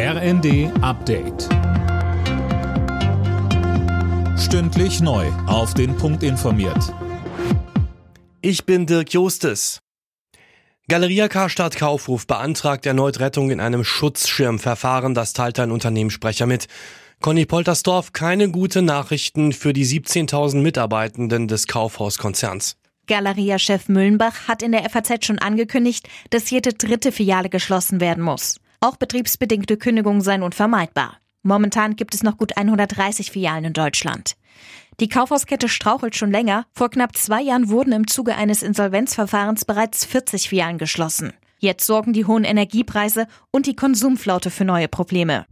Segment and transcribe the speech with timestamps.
[0.00, 1.48] RND Update.
[4.38, 5.26] Stündlich neu.
[5.48, 6.94] Auf den Punkt informiert.
[8.40, 9.80] Ich bin Dirk Jostes.
[10.86, 16.68] Galeria Karstadt Kaufhof beantragt erneut Rettung in einem Schutzschirmverfahren, das teilte ein Unternehmenssprecher mit.
[17.20, 22.76] Conny Poltersdorf, keine gute Nachrichten für die 17.000 Mitarbeitenden des Kaufhauskonzerns.
[23.08, 28.60] Galeria-Chef Müllenbach hat in der FAZ schon angekündigt, dass jede dritte Filiale geschlossen werden muss.
[28.80, 31.16] Auch betriebsbedingte Kündigungen seien unvermeidbar.
[31.42, 34.36] Momentan gibt es noch gut 130 Filialen in Deutschland.
[35.00, 36.64] Die Kaufhauskette strauchelt schon länger.
[36.74, 41.32] Vor knapp zwei Jahren wurden im Zuge eines Insolvenzverfahrens bereits 40 Filialen geschlossen.
[41.58, 45.46] Jetzt sorgen die hohen Energiepreise und die Konsumflaute für neue Probleme.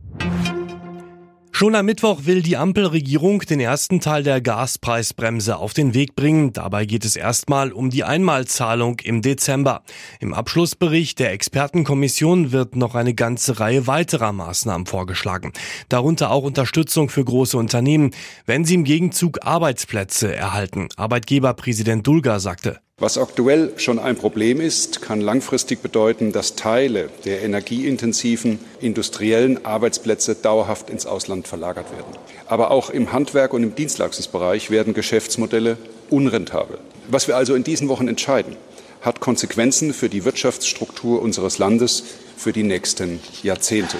[1.56, 6.52] Schon am Mittwoch will die Ampelregierung den ersten Teil der Gaspreisbremse auf den Weg bringen.
[6.52, 9.82] Dabei geht es erstmal um die Einmalzahlung im Dezember.
[10.20, 15.54] Im Abschlussbericht der Expertenkommission wird noch eine ganze Reihe weiterer Maßnahmen vorgeschlagen.
[15.88, 18.10] Darunter auch Unterstützung für große Unternehmen,
[18.44, 20.90] wenn sie im Gegenzug Arbeitsplätze erhalten.
[20.96, 22.80] Arbeitgeberpräsident Dulga sagte.
[22.98, 30.34] Was aktuell schon ein Problem ist, kann langfristig bedeuten, dass Teile der energieintensiven industriellen Arbeitsplätze
[30.34, 32.16] dauerhaft ins Ausland verlagert werden.
[32.46, 35.76] Aber auch im Handwerk und im Dienstleistungsbereich werden Geschäftsmodelle
[36.08, 36.78] unrentabel.
[37.08, 38.56] Was wir also in diesen Wochen entscheiden,
[39.02, 42.02] hat Konsequenzen für die Wirtschaftsstruktur unseres Landes
[42.38, 43.98] für die nächsten Jahrzehnte.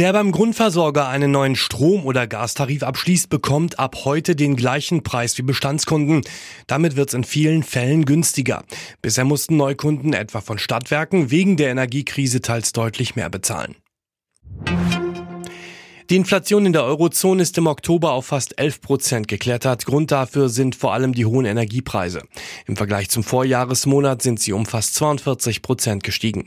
[0.00, 5.36] Wer beim Grundversorger einen neuen Strom- oder Gastarif abschließt, bekommt ab heute den gleichen Preis
[5.36, 6.22] wie Bestandskunden.
[6.66, 8.64] Damit wird es in vielen Fällen günstiger.
[9.02, 13.76] Bisher mussten Neukunden etwa von Stadtwerken wegen der Energiekrise teils deutlich mehr bezahlen.
[16.08, 19.84] Die Inflation in der Eurozone ist im Oktober auf fast 11 Prozent geklettert.
[19.84, 22.22] Grund dafür sind vor allem die hohen Energiepreise.
[22.66, 26.46] Im Vergleich zum Vorjahresmonat sind sie um fast 42 Prozent gestiegen.